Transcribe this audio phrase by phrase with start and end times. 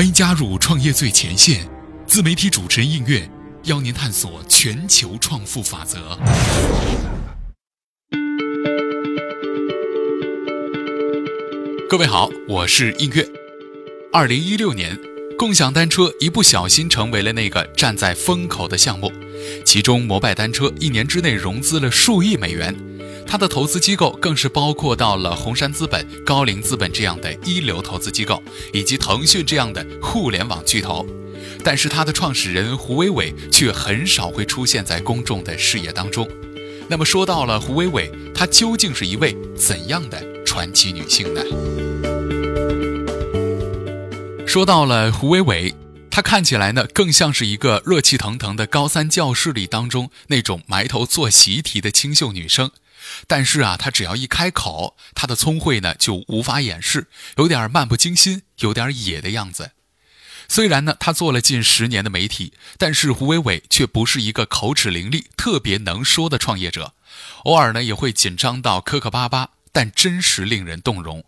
[0.00, 1.68] 欢迎加入创业最前线，
[2.06, 3.30] 自媒体主持人应月
[3.64, 6.18] 邀您探索全球创富法则。
[11.86, 13.28] 各位好，我是应月。
[14.10, 14.98] 二零一六年，
[15.36, 19.12] 共享单车一不小心成为了那个站在风口的项目，
[19.66, 22.74] 其中摩拜单车一年之内融资了数亿美元。
[23.30, 28.42] 他的投资机构更是包括到了红杉资本、高瓴资本这样的一流投资机构，
[28.72, 31.06] 以及腾讯这样的互联网巨头。
[31.62, 36.28] 但是它的创始人胡伟伟却很少会出现在公众的视野当中。
[36.88, 41.40] 那么说到了胡伟伟，她究竟是一位怎样的传奇女性呢？
[44.44, 45.72] 说到了胡伟伟，
[46.10, 52.72] 她看起来呢更像是一个热气腾腾的高三教室里当中那种埋头做习题的清秀女生。
[53.26, 59.72] 但是啊，他只要一开口，他的聪慧呢就无法掩饰，有点漫不经心，有点野的样子。
[60.48, 66.94] 虽然呢，他做了近十年的媒体，但是胡伟伟却不是一个口齿伶俐、特别能说的创业者，
[67.44, 71.24] 偶尔呢也会紧张到磕磕巴巴，但真实令人动容。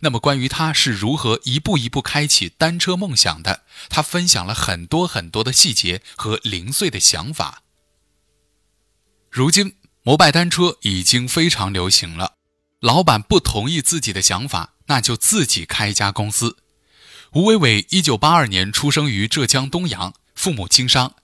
[0.00, 7.62] 那么，关于他是如何一步一步开启单车梦想的，他分享了很多很多的细节和零碎的想法。
[9.30, 9.76] 如今。
[10.06, 12.34] 摩拜单车已经非常流行了，
[12.78, 16.58] 老板不同意自己的想法，那就自己开一家公司。
[17.32, 21.16] 吴伟伟一九八二年出生于浙江东阳，父母经商。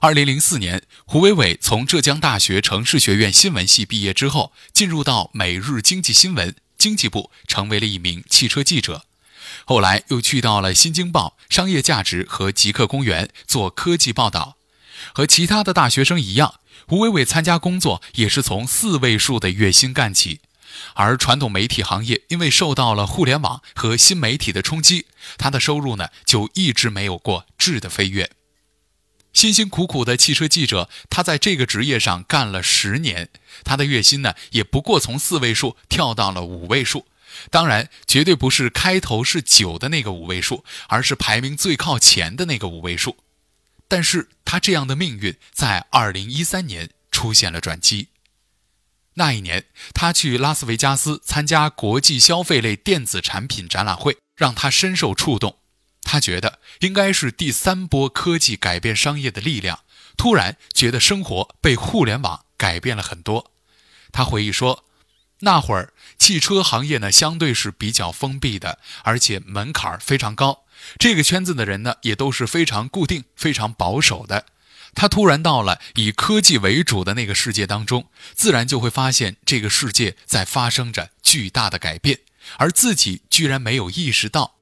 [0.00, 9.04] 二零零四年，胡伟伟从浙江大学城市学院新闻系毕业之后，进入到每日经济新闻经济部，成为了一名汽车记者。
[9.66, 14.56] 后来又去到了新京报、商业价值和极客公园做科技报道。
[15.12, 16.59] 和其他的大学生一样。
[16.90, 20.40] 胡伟伟参加工作也是从四位数的月薪干起，
[20.94, 25.06] 而传统媒体行业因为受到了互联网和新媒体的冲击，
[25.38, 28.32] 他的收入呢就一直没有过质的飞跃。
[29.32, 33.28] 辛辛苦苦的汽车记者，他在这个职业上干了十年，
[33.62, 37.06] 他的月薪呢也不过从四位数跳到了五位数，
[37.52, 43.16] 当然绝对不是开头是九的那个五位数，而是排名最靠前的那个五位数。
[43.90, 48.06] 但是他这样的命运在二零一三年出现了转机。
[49.14, 55.58] 那一年，他去拉斯维加斯参加国际消费类电子产品展览会，让他深受触动。
[56.02, 59.80] 他觉得应该是第三波科技改变商业的力量。
[60.16, 63.50] 突然觉得生活被互联网改变了很多。
[64.12, 64.84] 他回忆说，
[65.40, 70.64] 那会儿汽车行业呢相对是比较封闭的，而且门槛非常高。
[70.98, 74.46] 这个圈子的人呢，也都是非常固定、非常保守的。
[74.92, 82.18] 他突然到了以科技为主的那个世界当中，自然就会发现这个世界在发生着巨大的改变，
[82.56, 84.56] 而自己居然没有意识到。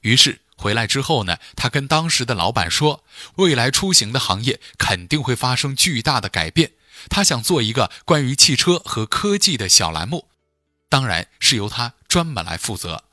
[0.00, 3.04] 于是回来之后呢，他跟当时的老板说，
[3.34, 6.72] 未来出行的行业肯定会发生巨大的改变。
[7.10, 10.28] 他想做一个关于汽车和科技的小栏目，
[10.88, 13.04] 当然是由他专门来负责。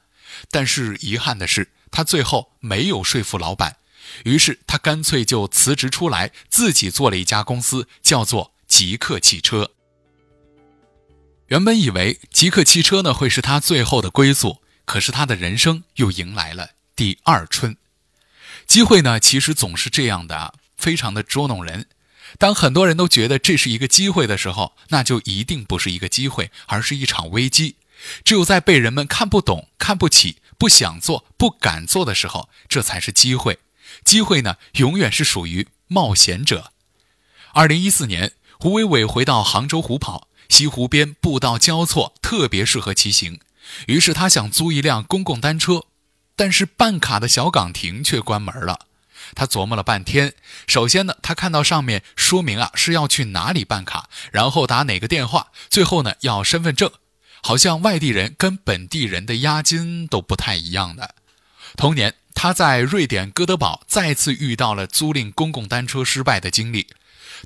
[0.50, 1.74] 但是遗憾的是。
[1.92, 3.78] 他最后没有说服老板，
[4.26, 9.72] 于是他干脆就辞职出来，自己做了一家公司，叫做极客汽车。
[11.48, 17.76] 原本以为极客汽车呢会是他最后的归宿，可是他的人生又迎来了第二春。
[18.68, 21.88] 机会呢其实总是这样的，非常的捉弄人。
[22.38, 27.78] 当很多人都觉得这是一个机会的时候，那就一定不是一个机会，而是一场危机。
[28.24, 30.38] 只有在被人们看不懂、看不起。
[30.60, 33.58] 不想做、不敢做的时候，这才是机会。
[34.04, 36.72] 机会呢，永远是属于冒险者。
[37.54, 43.40] 二零一四年，胡伟伟回到杭州湖跑，西湖边步道交错，特别适合骑行。
[43.88, 45.86] 于是他想租一辆公共单车，
[46.36, 48.88] 但是办卡的小岗亭却关门了。
[49.36, 50.34] 他琢磨了半天，
[50.68, 56.92] 首先呢，他看到上面说明啊是要去哪里办卡，然后打哪个电话，最后呢要身份证。
[57.42, 61.16] 好像外地人跟本地人的押金都不太一样的。
[61.76, 66.88] 同年，他在瑞典哥德堡再次遇到了租赁公共单车失败的经历。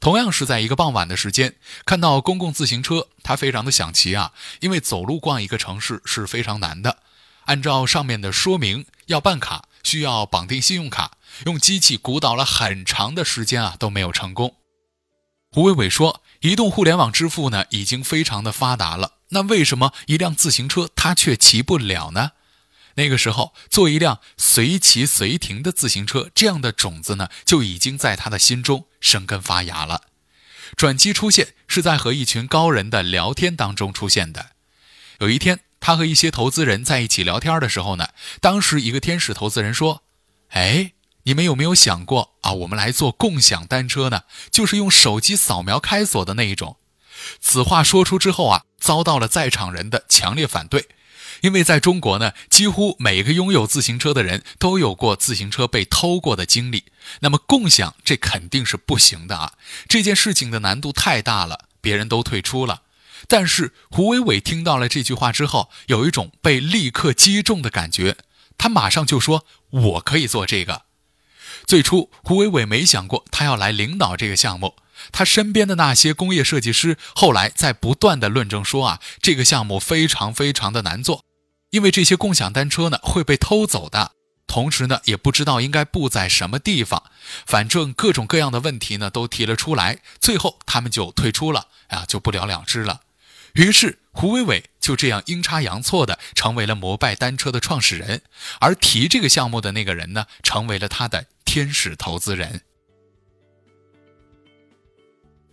[0.02, 1.56] 同样是在一个傍晚的时间，
[1.86, 6.98] 看到公共自行车，他非常的想骑啊，因为走路逛一个城市是非常难的。
[7.46, 11.12] 按照上面的说明，要办卡需要绑定信用卡，
[11.46, 14.56] 用机器鼓捣了很长的时间啊，都没有成功。
[15.52, 22.32] 胡伟伟说：“移动互联网支付呢，已经非常的发达了。”那为什么一辆自行车他却骑不了呢？
[22.96, 30.04] 那个时候，做一辆随骑随停的自行车，这样的种子呢，就已经在他的心中生根发芽了。
[30.76, 34.52] 转机出现是在和一群高人的聊天当中出现的。
[35.20, 38.10] 有一天，他和一些投资人在一起聊天的时候呢，
[38.40, 40.04] 当时一个天使投资人说
[40.50, 40.94] ：“哎，
[41.24, 42.52] 你们有没有想过啊？
[42.54, 46.78] 我们来做共享单车呢，就是用手机扫描开锁的那一种。
[47.40, 50.90] 此话说出之后啊，遭到了在场人的强烈反对。
[51.42, 56.86] 因为在中国呢，几乎每个拥有自行车的人都有过自行车被偷过的经历。
[57.20, 59.54] 那么共享这肯定是不行的啊！
[59.90, 62.84] 这件事情的难度太大了，别人都退出了。
[63.28, 68.16] 但是胡伟伟听到了这句话之后，有一种被立刻击中的感觉，
[68.58, 70.84] 他马上就说：“我可以做这个。”
[71.68, 74.76] 最初胡伟伟没想过他要来领导这个项目。
[75.12, 81.24] 他身边的那些工业设计师后来在不断的论证说啊，这个项目非常非常的难做。
[81.72, 84.12] 因为这些共享单车呢会被偷走的，
[84.46, 87.04] 同时呢也不知道应该布在什么地方，
[87.48, 93.02] 反正各种各样的问题呢都提了出来，最后他们就退出了，啊就不了了之了。
[93.54, 98.22] 于是胡伟伟就这样阴差阳错的成为了摩拜单车的创始人，
[98.60, 102.62] 而提这个项目的那个人呢成为了他的天使投资人。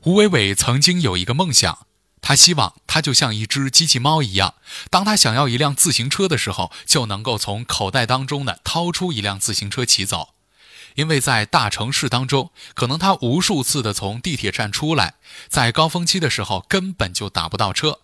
[0.02, 1.86] 胡伟伟曾经有一个梦想。
[2.22, 4.54] 他希望他就像一只机器猫一样，
[4.88, 10.30] 当他想要一辆自行车的时候，就能够从口袋当中呢掏出一辆自行车骑走。
[10.94, 15.14] 因为在大城市当中，可能他无数次的从地铁站出来，
[15.48, 18.00] 在高峰期的时候根本就打不到车。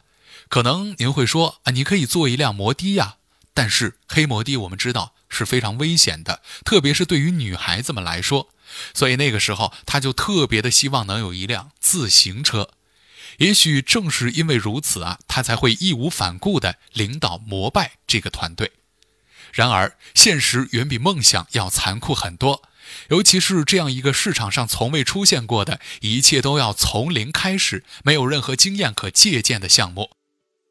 [0.49, 3.17] 可能您会说啊，你可以坐一辆摩的呀，
[3.55, 8.49] 但是黑摩的我们知道是非常危险的，特别是对于女孩子们来说。
[8.95, 12.71] 所以那个时候他就特别的希望能有一辆自行车。
[13.39, 18.73] 也许正是因为如此啊，他才会义无反顾地领导摩拜这个团队。
[19.53, 22.63] 然而，现实远比梦想要残酷很多，
[23.09, 30.11] 尤其是这样一个市场上从未出现过的一切都要从零开始、没有任何经验可借鉴的项目。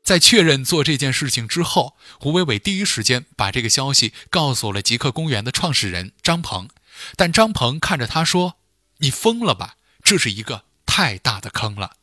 [0.04, 6.70] 在确认做这件事情之后，胡伟伟第一时间把这个消息告诉了极客公园的创始人张鹏，
[7.16, 8.56] 但张鹏看着他说
[9.00, 9.76] ：“你疯了吧？
[10.04, 11.98] 这是一个太大的坑了。”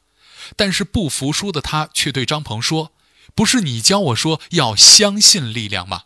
[0.57, 2.93] 但是不服输的他却对张鹏说
[3.35, 6.05] ：“不是你教我说要相信力量吗？”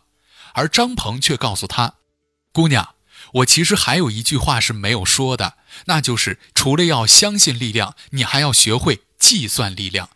[0.53, 1.95] 而张鹏却告诉他
[2.53, 2.95] ：“姑娘，
[3.33, 10.09] 我其实还有一句话是没有说的，那就是除了要相信力量，你还要学会计算力量。”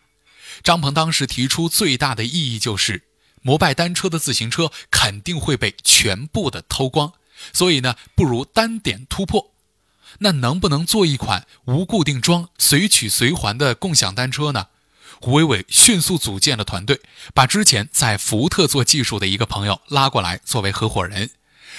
[0.64, 3.08] 张鹏当时提出最大的异议就是，
[3.42, 7.14] 摩拜单车的自行车肯定会被全部的偷光，
[7.54, 9.52] 所以呢，不如单点突破。
[10.20, 14.68] 那能不能做一款无固定桩、随取随还的共享单车呢？
[15.20, 17.00] 胡伟伟迅速组建了团队，
[17.34, 21.30] 把之前在福特做技术的一个朋友拉过来作为合伙人。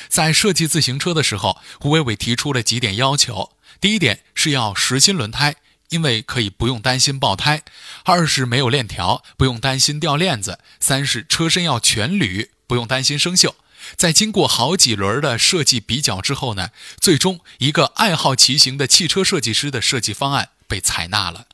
[0.08, 3.50] 在设计自行车的时候，胡伟伟提出了几点要求：
[3.80, 5.56] 第一点是要实心轮胎，
[5.90, 7.58] 因为可以不用担心爆胎；
[8.04, 13.54] 二是没有链条，不用担心掉链子；三是车身要全铝，不用担心生锈。
[13.96, 21.46] 在经过好几轮的设计比较之后呢，最终一个爱好骑行的汽车设计师的设计方案被采纳了。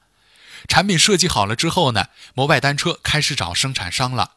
[0.66, 4.32] 产品设计好了之后呢，摩拜单车开始找生产商了。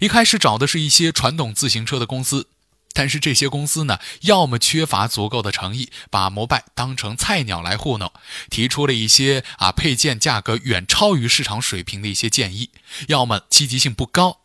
[0.00, 2.48] 一开始找的是一些传统自行车的公司，
[2.92, 8.12] 但是这些公司呢，要么缺乏足够的诚意，把摩拜当成菜鸟来糊弄，
[8.50, 12.70] 提出了一些啊配件价格远超于市场水平的一些建议；
[13.08, 14.40] 要么积极性不高。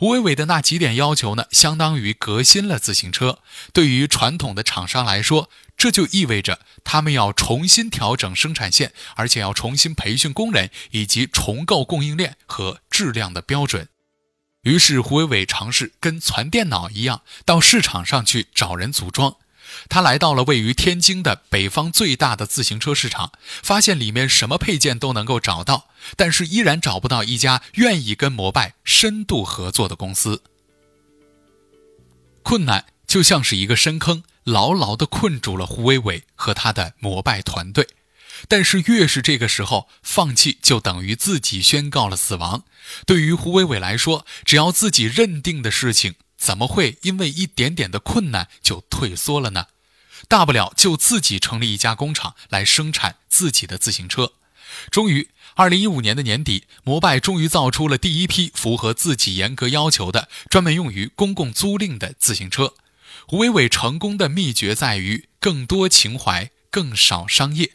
[0.00, 3.40] 胡伟伟的那几点要求呢，相当于革新了自行车。
[3.74, 13.88] 对于传统的厂商来说，这就意味着他们要重新调整生产线，而且要重新培训工人，以及重构供应链和质量的标准。
[14.62, 19.36] 于是，胡伟伟尝试跟传电脑一样，到市场上去找人组装。
[19.88, 30.42] 他来到了位于天津的北方最大的自行车市场，发现里面什么配件都能够找到，但是依然找不到一家愿意跟摩拜深度合作的公司。
[32.42, 37.88] 困难就像是一个深坑，牢牢地困住了胡伟伟和他的摩拜团队。
[38.48, 42.64] 但是越是这个时候，放弃就等于自己宣告了死亡。
[43.04, 46.14] 对于胡伟伟来说，只要自己认定的事情。
[46.40, 49.66] 怎么会因为一点点的困难就退缩了呢？
[50.26, 54.32] 大不了就自己成立一家工厂来生产自己的自行车。
[54.90, 62.72] 终于，二零一五年的年底，摩拜终于造出了第一批符合自己严格要求的、专门用于公共租赁的自行车。
[63.26, 67.72] 胡伟伟成功的秘诀在于更多情怀，更少商业。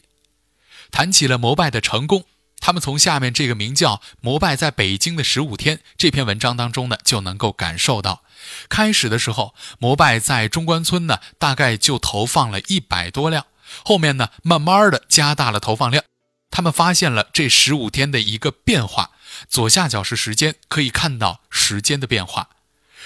[0.90, 2.24] 谈起了摩拜的成功。
[2.60, 8.22] 他们从下面这个名叫“摩拜在北京的十五天”这篇文章当中呢，就能够感受到，
[8.68, 13.46] 开始的时候，摩拜在中关村呢，大概就投放了一百多辆，
[13.84, 16.02] 后面呢，慢慢的加大了投放量。
[16.50, 19.10] 他们发现了这十五天的一个变化，
[19.48, 22.48] 左下角是时间，可以看到时间的变化。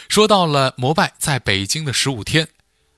[0.09, 2.49] 说到了摩拜在北京的十五天，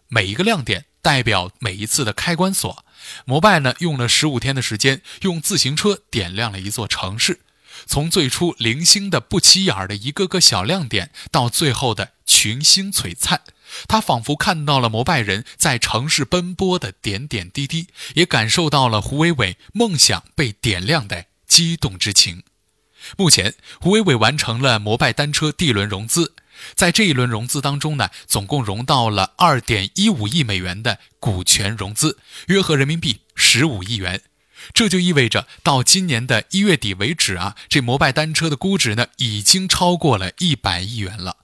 [0.08, 2.84] 每一个亮点代表每一次的开关锁。
[3.24, 7.40] 摩拜呢用了十五天的时间，用自行车点亮了一座城市。
[7.86, 13.40] 从最初零星的不起眼的一个个小亮点，到最后的群星璀璨，
[13.88, 22.44] 他仿佛看到了摩拜人在城市奔波的点点滴滴，也感受到了胡伟伟梦想被点亮的激动之情。
[23.16, 26.34] 目前，胡伟伟完成了摩拜单车第一轮融资。
[26.74, 34.22] 在这一轮融资当中呢，总共融到了二点一五亿美元的股权融资，约合人民币十五亿元。
[34.72, 41.38] 这就意味着到今年的一月底为止啊，这摩拜单车的估值呢已经超过了一百亿元了。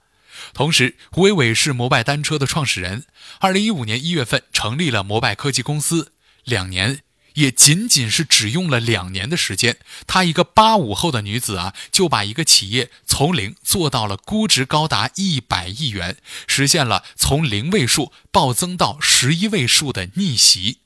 [0.53, 3.03] 同时，胡伟伟是摩拜单车的创始人，
[3.39, 6.13] 二零一五年一月份成立了摩拜科技公司，
[6.45, 7.01] 两年。
[7.33, 16.17] 也仅仅是只用了两年的时间，她一个八五后的女子啊，就把一个企业从零做到了估值高达一百亿元，
[16.47, 20.79] 实现了从零位数暴增到十一位数的逆袭。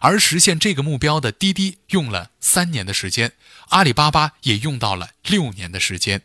[0.00, 3.32] 而实现这个目标的滴滴用了三年的时间，
[3.68, 6.22] 阿里巴巴也用到了六年的时间。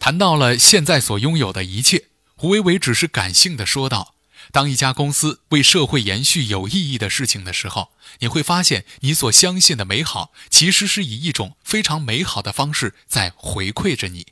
[0.00, 4.14] 谈到了现在所拥有的一切，胡伟伟只是感性的说道。
[4.50, 14.28] 当一家公司为社会延续有意义的事情的时候，你会发现，你所相信的美好，其实是以一种非常美好的方式在回馈着你。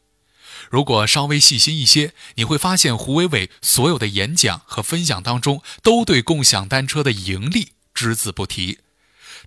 [0.70, 8.78] 如果稍微细心一些，你会发现，胡伟伟所有的演讲和分享当中，都对共享单车的盈利只字不提。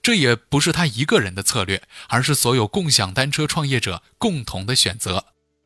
[0.01, 5.25] 这也不是他一个人的策略，而是所有共享单车创业者共同的选择。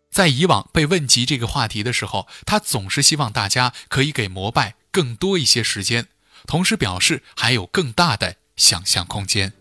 [0.10, 4.76] 在以往被问及这个话题的时候，他总是希望大家可以给摩拜。
[4.94, 6.08] 更多一些时间，
[6.48, 9.52] 同时表示还有更大的想象空间。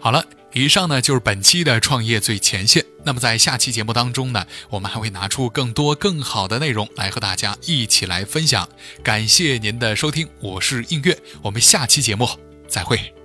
[0.00, 2.84] 好了，以上呢就是本期的创业最前线。
[3.04, 8.68] 那么在下期节目当中呢，我们还会拿出更多更好的内容来和大家一起来分享。
[9.02, 12.28] 感谢您的收听，我是映月，我们下期节目
[12.68, 13.15] 再会。